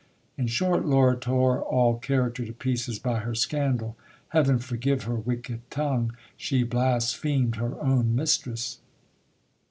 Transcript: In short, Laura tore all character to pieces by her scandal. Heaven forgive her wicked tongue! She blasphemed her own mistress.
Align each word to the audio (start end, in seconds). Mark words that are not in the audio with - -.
In 0.35 0.47
short, 0.47 0.83
Laura 0.83 1.15
tore 1.15 1.61
all 1.61 1.99
character 1.99 2.43
to 2.43 2.53
pieces 2.53 2.97
by 2.97 3.19
her 3.19 3.35
scandal. 3.35 3.95
Heaven 4.29 4.57
forgive 4.57 5.03
her 5.03 5.13
wicked 5.13 5.61
tongue! 5.69 6.15
She 6.35 6.63
blasphemed 6.63 7.57
her 7.57 7.79
own 7.79 8.15
mistress. 8.15 8.79